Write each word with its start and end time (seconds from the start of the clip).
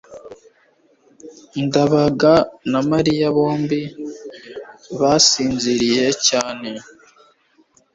ndabaga 1.65 2.33
na 2.71 2.79
mariya 2.89 3.27
bombi 3.37 3.81
basinziriye 4.99 6.05
cyane 6.27 6.69